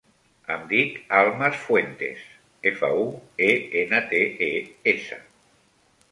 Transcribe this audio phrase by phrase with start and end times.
[0.53, 2.23] Em dic Almas Fuentes:
[2.71, 3.03] efa, u,
[3.49, 3.49] e,
[3.83, 4.51] ena, te, e,
[4.93, 5.21] essa.